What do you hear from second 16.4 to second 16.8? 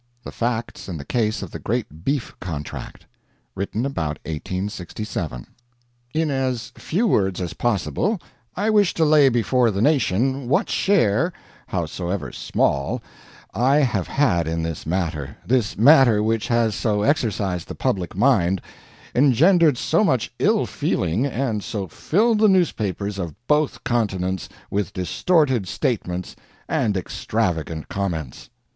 has